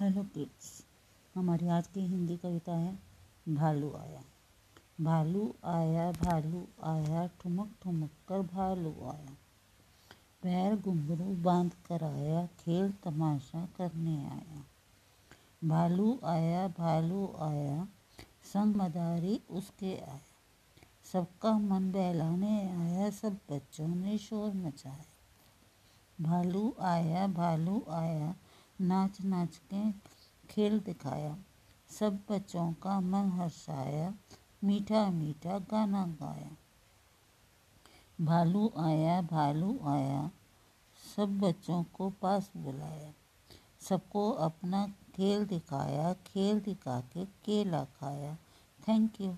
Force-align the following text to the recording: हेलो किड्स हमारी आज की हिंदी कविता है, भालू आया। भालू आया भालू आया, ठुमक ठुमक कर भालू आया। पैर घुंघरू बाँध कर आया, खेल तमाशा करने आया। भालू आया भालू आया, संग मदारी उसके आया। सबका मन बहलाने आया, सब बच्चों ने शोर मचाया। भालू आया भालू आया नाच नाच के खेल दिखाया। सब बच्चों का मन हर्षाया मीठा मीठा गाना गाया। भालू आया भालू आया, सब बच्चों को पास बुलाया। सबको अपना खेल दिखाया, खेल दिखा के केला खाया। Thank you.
हेलो 0.00 0.22
किड्स 0.22 0.84
हमारी 1.34 1.68
आज 1.68 1.86
की 1.86 2.00
हिंदी 2.00 2.36
कविता 2.36 2.72
है, 2.72 2.98
भालू 3.48 3.92
आया। 3.92 4.22
भालू 5.00 5.54
आया 5.64 6.12
भालू 6.12 6.68
आया, 6.82 7.26
ठुमक 7.26 7.70
ठुमक 7.82 8.10
कर 8.28 8.42
भालू 8.42 8.90
आया। 8.90 9.36
पैर 10.42 10.76
घुंघरू 10.76 11.24
बाँध 11.24 11.72
कर 11.86 12.04
आया, 12.04 12.46
खेल 12.46 12.92
तमाशा 12.92 13.68
करने 13.76 14.26
आया। 14.26 14.64
भालू 15.64 16.20
आया 16.24 16.68
भालू 16.68 17.34
आया, 17.38 17.88
संग 18.44 18.76
मदारी 18.76 19.40
उसके 19.50 19.96
आया। 19.96 20.20
सबका 21.12 21.58
मन 21.58 21.92
बहलाने 21.92 22.72
आया, 22.72 23.10
सब 23.10 23.38
बच्चों 23.50 23.88
ने 23.88 24.18
शोर 24.18 24.52
मचाया। 24.52 25.04
भालू 26.20 26.74
आया 26.80 27.26
भालू 27.26 27.84
आया 27.88 28.34
नाच 28.80 29.20
नाच 29.20 29.60
के 29.74 29.92
खेल 30.48 30.80
दिखाया। 30.80 31.36
सब 31.90 32.20
बच्चों 32.30 32.72
का 32.72 33.00
मन 33.00 33.32
हर्षाया 33.32 34.14
मीठा 34.64 35.10
मीठा 35.10 35.58
गाना 35.58 36.06
गाया। 36.06 36.50
भालू 38.20 38.72
आया 38.78 39.22
भालू 39.22 39.80
आया, 39.84 40.30
सब 41.16 41.40
बच्चों 41.40 41.84
को 41.84 42.10
पास 42.10 42.50
बुलाया। 42.56 43.12
सबको 43.80 44.30
अपना 44.30 44.86
खेल 44.86 45.46
दिखाया, 45.46 46.12
खेल 46.12 46.60
दिखा 46.60 47.00
के 47.00 47.24
केला 47.24 47.84
खाया। 47.84 48.34
Thank 48.88 49.20
you. 49.20 49.36